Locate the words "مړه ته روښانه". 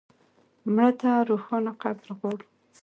0.73-1.71